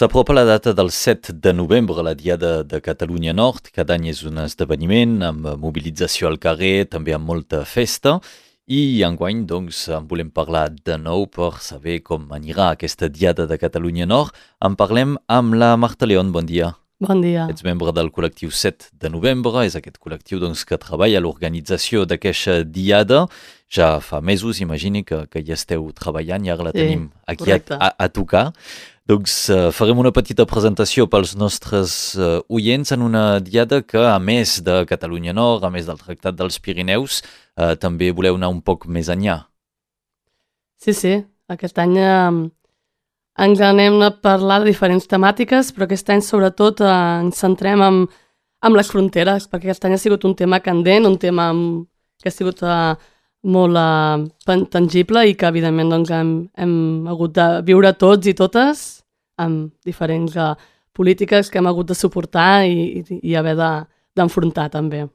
[0.00, 3.68] S'apropa la data del 7 de novembre, la Diada de Catalunya Nord.
[3.68, 8.16] Cada any és un esdeveniment amb mobilització al carrer, també amb molta festa.
[8.64, 13.60] I enguany, doncs, en volem parlar de nou per saber com anirà aquesta Diada de
[13.60, 14.32] Catalunya Nord.
[14.64, 16.32] En parlem amb la Marta León.
[16.32, 16.79] Bon dia.
[17.00, 17.46] Bon dia.
[17.48, 22.02] Ets membre del col·lectiu 7 de novembre, és aquest col·lectiu doncs, que treballa a l'organització
[22.04, 23.22] d'aquesta diada.
[23.72, 27.46] Ja fa mesos, imagini, que, que hi esteu treballant i ara la Sí, tenim aquí
[27.46, 27.78] a, correcte.
[27.80, 28.50] a, a tocar.
[29.08, 34.18] Doncs uh, farem una petita presentació pels nostres uh, oients en una diada que, a
[34.20, 37.22] més de Catalunya Nord, a més del Tractat dels Pirineus,
[37.56, 39.46] uh, també voleu anar un poc més enllà.
[40.84, 41.16] Sí, sí,
[41.48, 42.28] aquest any eh,
[43.38, 48.02] ens anem a parlar de diferents temàtiques, però aquest any sobretot eh, ens centrem en,
[48.66, 51.50] en les fronteres, perquè aquest any ha sigut un tema candent, un tema
[52.20, 52.94] que ha sigut eh,
[53.42, 53.78] molt
[54.44, 56.74] tan- tangible i que evidentment doncs, hem, hem
[57.08, 58.82] hagut de viure tots i totes
[59.40, 60.52] amb diferents eh,
[60.92, 65.06] polítiques que hem hagut de suportar i, i, i haver de- d'enfrontar també.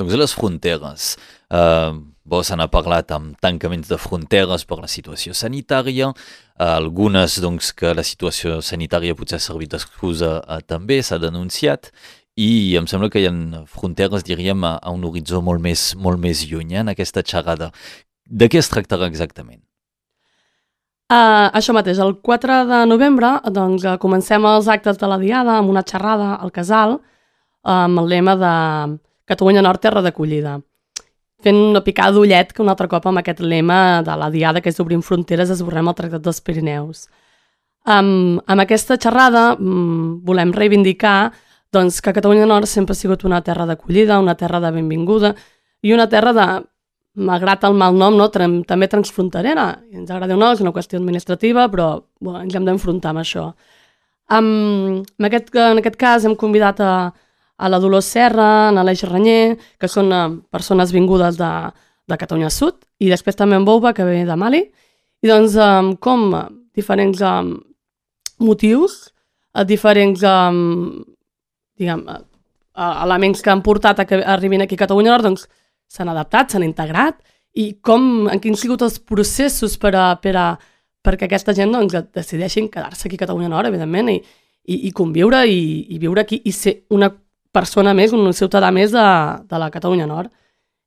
[0.00, 1.14] Doncs les fronteres.
[1.46, 7.38] Uh, bo, se n'ha parlat amb tancaments de fronteres per la situació sanitària, uh, algunes
[7.42, 11.92] doncs, que la situació sanitària potser ha servit d'excusa uh, també, s'ha denunciat,
[12.36, 16.20] i em sembla que hi ha fronteres, diríem, a, a un horitzó molt més, molt
[16.20, 17.70] més lluny eh, en aquesta xerrada.
[18.26, 19.62] De què es tractarà exactament?
[21.06, 25.70] Uh, això mateix, el 4 de novembre doncs, comencem els actes de la Diada amb
[25.70, 26.98] una xerrada al Casal
[27.66, 28.54] amb el lema de
[29.26, 30.60] Catalunya Nord, terra d'acollida.
[31.44, 34.72] Fent una picada d'ullet que un altre cop amb aquest lema de la Diada, que
[34.72, 37.06] és Obrim fronteres, esborrem el Tractat dels Pirineus.
[37.86, 41.32] Um, amb aquesta xerrada um, volem reivindicar
[41.72, 45.34] doncs, que Catalunya Nord sempre ha sigut una terra d'acollida, una terra de benvinguda
[45.86, 46.46] i una terra de,
[47.16, 49.66] malgrat el mal nom, no, també transfronterera.
[49.94, 51.88] Ens agrada o no, és una qüestió administrativa, però
[52.20, 53.46] bueno, ens hem d'enfrontar amb això.
[54.26, 56.92] Um, en, aquest, en aquest cas hem convidat a,
[57.56, 61.50] a la Dolors Serra, a l'Aleix Ranyer, que són uh, persones vingudes de,
[62.08, 64.62] de Catalunya Sud, i després també en Bouba, que ve de Mali.
[65.24, 66.42] I doncs, um, com eh,
[66.76, 67.54] diferents um,
[68.44, 69.06] motius,
[69.56, 71.04] a diferents um,
[71.80, 72.04] diguem,
[72.76, 75.46] elements que han portat a que arribin aquí a Catalunya Nord, doncs
[75.88, 77.22] s'han adaptat, s'han integrat,
[77.56, 80.48] i com, en quins sigut els processos per a, per a,
[81.04, 84.18] perquè aquesta gent doncs, decideixin quedar-se aquí a Catalunya Nord, evidentment, i,
[84.66, 87.08] i, i conviure i, i viure aquí i ser una
[87.56, 89.06] persona més, un ciutadà més de,
[89.48, 90.30] de la Catalunya Nord.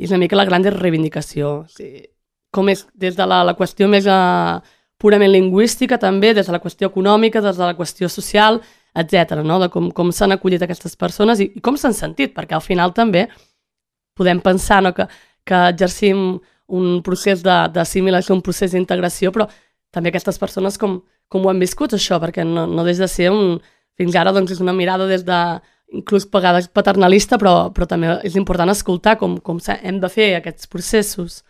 [0.00, 1.58] I és una mica la gran reivindicació.
[1.60, 2.06] O sigui,
[2.54, 4.62] com és des de la, la qüestió més uh,
[5.02, 8.60] purament lingüística també, des de la qüestió econòmica, des de la qüestió social,
[8.94, 9.42] etc.
[9.42, 9.58] no?
[9.60, 12.94] de com, com s'han acollit aquestes persones i, i com s'han sentit, perquè al final
[12.94, 13.26] també
[14.16, 15.08] podem pensar no, que,
[15.44, 16.38] que exercim
[16.74, 19.48] un procés d'assimilació, un procés d'integració, però
[19.92, 23.30] també aquestes persones com, com ho han viscut això, perquè no, no deixa de ser
[23.34, 23.58] un...
[23.94, 25.36] Fins ara doncs, és una mirada des de
[25.92, 30.70] inclús pagada paternalista, però, però també és important escoltar com, com hem de fer aquests
[30.70, 31.42] processos.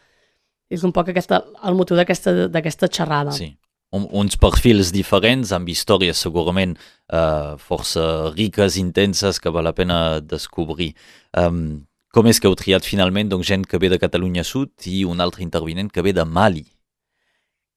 [0.72, 3.34] És un poc aquesta, el motiu d'aquesta d'aquesta xerrada.
[3.37, 3.53] Sí.
[3.95, 10.21] Un, uns perfils diferents, amb històries segurament uh, força riques, intenses, que val la pena
[10.21, 10.95] descobrir.
[11.39, 11.84] Um,
[12.15, 15.22] com és que heu triat finalment doncs, gent que ve de Catalunya Sud i un
[15.22, 16.65] altre intervinent que ve de Mali?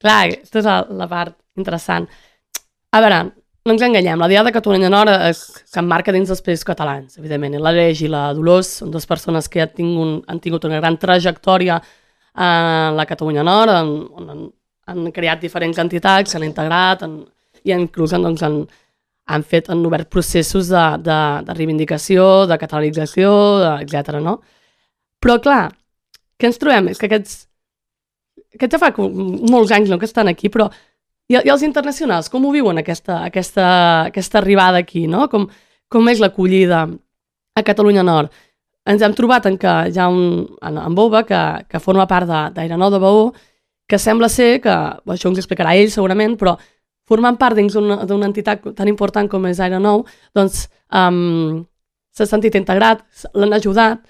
[0.01, 2.05] Clar, aquesta és la, la part interessant.
[2.93, 3.23] A veure,
[3.67, 7.57] no ens enganyem, la Diada Catalunya Nord es- s'emmarca dins dels països catalans, evidentment.
[7.59, 11.81] L'Aleix i la Dolors són dues persones que han tingut, han tingut una gran trajectòria
[12.33, 12.49] a
[12.95, 14.43] la Catalunya Nord, en, on han,
[14.87, 17.17] han creat diferents entitats, s'han integrat han,
[17.63, 18.61] i inclús han, doncs, han,
[19.27, 23.31] han, fet, han obert processos de, de, de reivindicació, de catalització,
[23.81, 24.21] etc.
[24.23, 24.37] No?
[25.19, 25.63] Però, clar,
[26.37, 26.91] què ens trobem?
[26.93, 27.47] És que aquests,
[28.55, 30.69] aquests ja fa molts anys no, que estan aquí, però
[31.27, 33.67] i, i els internacionals, com ho viuen aquesta, aquesta,
[34.11, 35.27] aquesta arribada aquí, no?
[35.31, 35.47] Com,
[35.91, 36.85] com és l'acollida
[37.57, 38.31] a Catalunya Nord?
[38.87, 42.29] Ens hem trobat en que hi ha un, en, en Bouba, que, que forma part
[42.55, 43.31] d'Aire de Baú,
[43.87, 44.75] que sembla ser que,
[45.11, 46.55] això ens explicarà ell segurament, però
[47.07, 51.63] formant part dins d'una entitat tan important com és Aire Nou, doncs um,
[52.15, 53.03] s'ha sentit integrat,
[53.35, 54.03] l'han ajudat,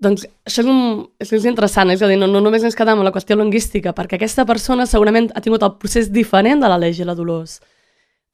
[0.00, 3.00] doncs això és, un, és, és interessant, és a dir, no, no només ens quedem
[3.00, 7.00] amb la qüestió lingüística, perquè aquesta persona segurament ha tingut el procés diferent de l'Aleix
[7.00, 7.58] i la Dolors.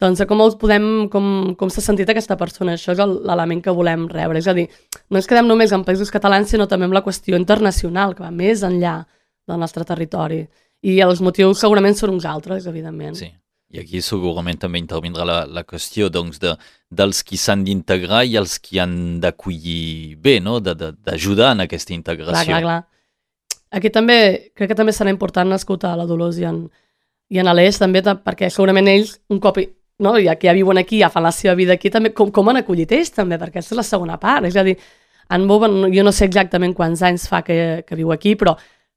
[0.01, 3.71] Doncs com els podem, com, com s'ha sentit aquesta persona, això és el- l'element que
[3.71, 4.39] volem rebre.
[4.43, 4.67] És a dir,
[5.09, 8.31] no ens quedem només en països catalans, sinó també amb la qüestió internacional, que va
[8.31, 9.05] més enllà
[9.47, 10.41] del nostre territori.
[10.83, 13.15] I els motius segurament són uns altres, evidentment.
[13.15, 13.31] Sí.
[13.73, 16.53] I aquí segurament també intervindrà la, la qüestió doncs, de,
[16.93, 20.59] dels qui s'han d'integrar i els qui han d'acollir bé, no?
[20.61, 22.51] D'ajudar en aquesta integració.
[22.51, 22.81] Clar, clar, clar.
[23.75, 24.17] Aquí també,
[24.55, 26.61] crec que també serà important escoltar la Dolors i en,
[27.33, 29.59] i en Aleix també, perquè segurament ells, un cop
[29.99, 32.51] no, ja que ja viuen aquí, ja fan la seva vida aquí, també com, com
[32.51, 34.75] han acollit ells també, perquè aquesta és la segona part, és a dir,
[35.35, 37.57] en Bob, jo no sé exactament quants anys fa que,
[37.87, 38.53] que viu aquí, però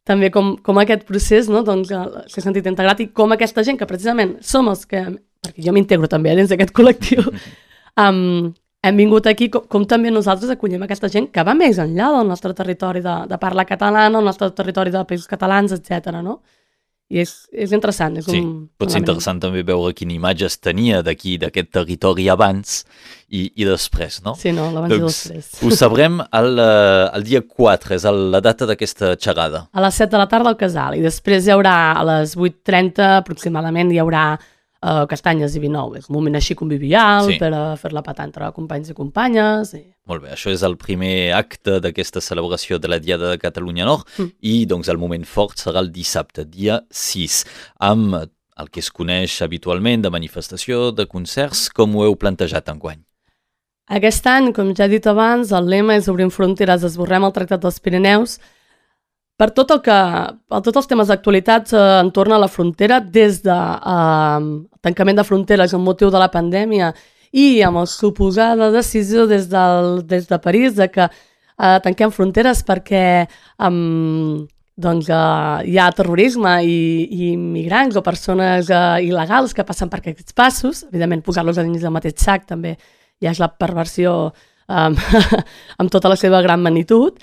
[0.09, 3.89] també com, com aquest procés no, doncs, s'ha sentit integrat i com aquesta gent que
[3.89, 5.05] precisament som els que,
[5.45, 7.25] perquè jo m'integro també dins d'aquest col·lectiu,
[8.05, 8.49] um,
[8.89, 12.31] hem vingut aquí com, com també nosaltres acollim aquesta gent que va més enllà del
[12.31, 16.23] nostre territori de, de parla catalana, el nostre territori de països catalans, etc.
[16.23, 16.39] no?
[17.09, 18.19] I és, és interessant.
[18.21, 22.27] És sí, un, pot ser interessant també veure quina imatge es tenia d'aquí, d'aquest territori
[22.29, 22.83] abans
[23.29, 24.35] i, i després, no?
[24.37, 25.63] Sí, no, l'abans Doncs i després.
[25.65, 29.65] Ho sabrem el, eh, el dia 4, és el, la data d'aquesta xerrada.
[29.73, 33.09] A les 7 de la tarda al casal i després hi haurà a les 8.30
[33.23, 35.95] aproximadament hi haurà uh, castanyes i vi nou.
[35.99, 37.39] És un moment així convivial Sí.
[37.41, 39.73] per a fer la patar entre companys i companyes.
[39.75, 39.87] I...
[40.09, 44.09] Molt bé, això és el primer acte d'aquesta celebració de la Diada de Catalunya Nord
[44.17, 44.31] Mm.
[44.41, 47.45] i doncs el moment fort serà el dissabte, dia 6,
[47.79, 48.15] amb
[48.59, 53.05] el que es coneix habitualment de manifestació, de concerts, com ho heu plantejat enguany.
[53.89, 57.61] Aquest any, com ja he dit abans, el lema és Obrim fronteres, esborrem el Tractat
[57.63, 58.39] dels Pirineus,
[59.39, 59.99] per tot el que,
[60.51, 64.49] per tots els temes d'actualitat eh, entorn a la frontera, des de eh,
[64.83, 66.93] tancament de fronteres amb motiu de la pandèmia
[67.33, 72.63] i amb la suposada decisió des, del, des de París de que eh, tanquem fronteres
[72.67, 73.03] perquè
[73.59, 74.47] um,
[74.79, 76.79] doncs, uh, hi ha terrorisme i,
[77.11, 81.95] i migrants o persones uh, il·legals que passen per aquests passos, evidentment posar-los dins del
[81.95, 82.77] mateix sac també
[83.19, 84.95] ja és la perversió um,
[85.83, 87.19] amb tota la seva gran magnitud,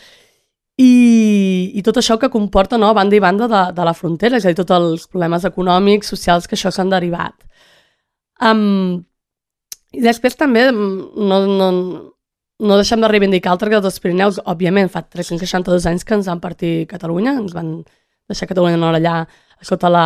[0.75, 4.35] i, i tot això que comporta no, a banda i banda de, de la frontera,
[4.35, 7.37] és a dir, tots els problemes econòmics, socials que això s'han derivat.
[8.43, 9.05] Um,
[9.95, 11.69] I després també mm, no, no,
[12.65, 14.39] no deixem de reivindicar el Tractat dels Pirineus.
[14.45, 17.77] Òbviament, fa 362 anys que ens van partir Catalunya, ens van
[18.29, 19.21] deixar Catalunya Nord allà
[19.65, 20.05] sota la,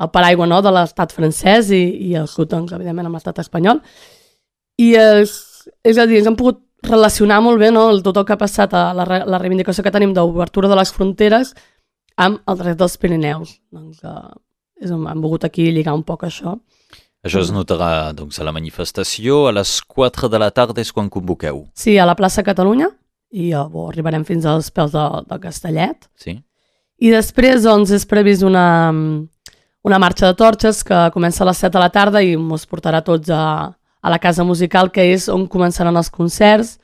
[0.00, 3.80] el paraigua no, de l'estat francès i, i el sud, doncs, evidentment, amb l'estat espanyol.
[4.80, 5.34] I és,
[5.84, 8.40] és a dir, ens han pogut relacionar molt bé no, el, tot el que ha
[8.40, 11.52] passat a la, la reivindicació que tenim d'obertura de les fronteres
[12.20, 13.58] amb el dret dels Pirineus.
[13.72, 14.32] Doncs, uh,
[14.80, 16.56] és, un- hem volgut aquí lligar un poc això.
[17.20, 21.10] Això es notarà doncs, a la manifestació, a les 4 de la tarda és quan
[21.12, 21.66] convoqueu.
[21.76, 22.88] Sí, a la plaça Catalunya,
[23.30, 26.08] i bo, arribarem fins als peus de, de Castellet.
[26.16, 26.38] Sí?
[27.00, 28.92] I després doncs, és previst una,
[29.84, 33.04] una marxa de torxes que comença a les 7 de la tarda i ens portarà
[33.04, 36.78] tots a, a la casa musical, que és on començaran els concerts.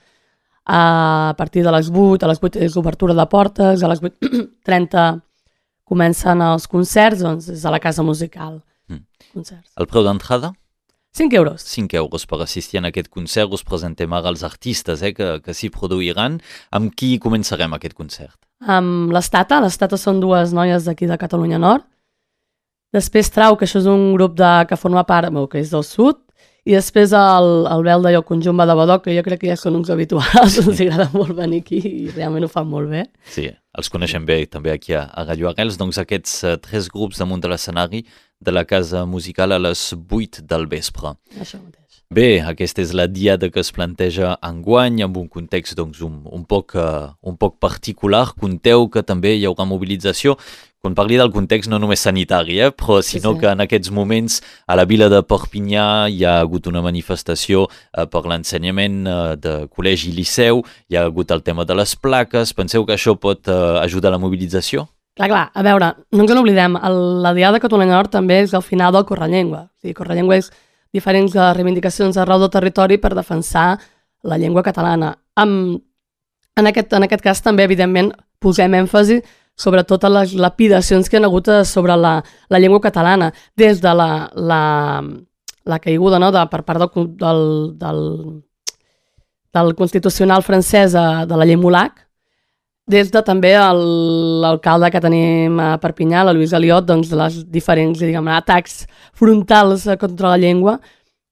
[0.66, 5.20] A partir de les 8, a les 8 és l'obertura de portes, a les 8.30
[5.90, 8.58] comencen els concerts, doncs és a la casa musical.
[9.36, 9.68] Concerts.
[9.76, 10.54] El preu d'entrada?
[11.16, 11.62] 5 euros.
[11.64, 13.52] 5 euros per assistir en aquest concert.
[13.52, 16.40] Us presentem ara els artistes eh, que, que s'hi produiran.
[16.76, 18.36] Amb qui començarem aquest concert?
[18.60, 19.60] amb l'Estata.
[19.60, 21.84] L'Estata són dues noies d'aquí de Catalunya Nord.
[22.94, 25.84] Després Trau, que això és un grup de, que forma part, bueno, que és del
[25.84, 26.22] sud.
[26.66, 29.76] I després el, el Belda i el conjunt Badabadó, que jo crec que ja són
[29.78, 33.04] uns habituals, els agrada molt venir aquí i realment ho fan molt bé.
[33.30, 33.46] Sí,
[33.78, 35.78] els coneixem bé també aquí a, a Radio Arrels.
[35.78, 38.02] Doncs aquests uh, tres grups damunt de l'escenari
[38.40, 41.16] de la casa musical a les 8 del vespre.
[41.40, 41.82] Això mateix.
[42.08, 46.44] Bé, aquesta és la diada que es planteja enguany amb un context doncs, un, un,
[46.46, 48.28] poc, uh, un poc particular.
[48.38, 50.36] Conteu que també hi haurà mobilització.
[50.78, 53.40] Quan parli del context no només sanitari, eh, però Sí, sinó sí.
[53.40, 54.38] que en aquests moments
[54.68, 59.54] a la vila de Perpinyà hi ha hagut una manifestació eh, per l'ensenyament eh, de
[59.66, 62.54] col·legi i liceu, hi ha hagut el tema de les plaques.
[62.54, 64.86] Penseu que això pot eh, ajudar a la mobilització?
[65.16, 68.52] Clar, clar, a veure, no ens n'oblidem, el- la Diada de Catalunya Nord també és
[68.54, 69.62] el final del Correllengua.
[69.72, 70.50] O sigui, Correllengua és
[70.92, 73.78] diferents eh, reivindicacions arreu del territori per defensar
[74.22, 75.14] la llengua catalana.
[75.36, 75.80] Amb,
[76.56, 79.22] en, aquest, en aquest cas també, evidentment, posem èmfasi
[79.56, 82.18] sobre totes les lapidacions que hi ha hagut eh, sobre la,
[82.52, 85.02] la llengua catalana, des de la, la,
[85.64, 87.40] la caiguda no, de, per part del, del,
[87.80, 88.02] del,
[89.56, 92.05] del Constitucional francès eh, de la llei Molac,
[92.86, 98.28] des de també l'alcalde que tenim a Perpinyà, la Lluís Aliot, doncs les diferents diguem,
[98.30, 98.84] atacs
[99.16, 100.78] frontals eh, contra la llengua,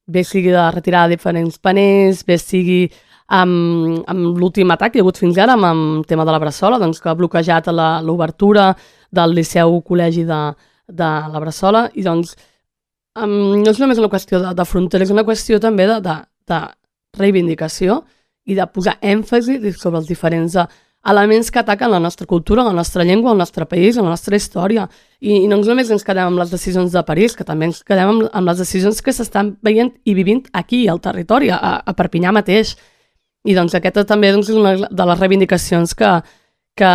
[0.06, 2.80] bé sigui de retirar diferents paners, bé sigui
[3.28, 6.34] amb, amb l'últim atac que hi ha hagut fins ara amb, amb el tema de
[6.34, 7.70] la Bressola, doncs, que ha bloquejat
[8.02, 8.72] l'obertura
[9.14, 10.40] del Liceu Col·legi de,
[10.90, 12.34] de la Bressola, i doncs
[13.14, 16.18] um, no és només una qüestió de, de frontera, és una qüestió també de, de,
[16.50, 16.60] de
[17.16, 18.02] reivindicació
[18.44, 20.66] i de posar èmfasi sobre els diferents eh,
[21.04, 24.86] elements que ataquen la nostra cultura, la nostra llengua, el nostre país, la nostra història.
[25.20, 28.10] I, i no només ens quedem amb les decisions de París, que també ens quedem
[28.10, 32.32] amb, amb les decisions que s'estan veient i vivint aquí, al territori, a, a Perpinyà
[32.32, 32.74] mateix.
[33.44, 36.12] I doncs aquesta també doncs, és una de les reivindicacions que,
[36.78, 36.92] que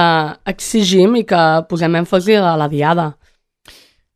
[0.49, 3.11] exigim i que posem èmfasi a la diada.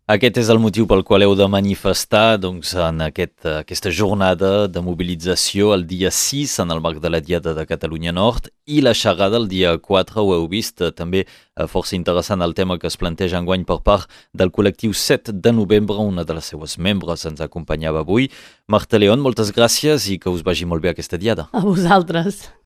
[0.03, 4.81] Aquest és el motiu pel qual heu de manifestar doncs, en aquest, aquesta jornada de
[4.83, 8.91] mobilització el dia 6 en el marc de la Diada de Catalunya Nord i la
[8.91, 12.99] xerrada el dia 4, ho heu vist, també eh, força interessant el tema que es
[12.99, 17.39] planteja enguany per part del col·lectiu 7 de novembre, una de les seues membres ens
[17.39, 18.27] acompanyava avui.
[18.67, 21.47] Marta León, moltes gràcies i que us vagi molt bé aquesta Diada.
[21.55, 22.49] A vosaltres.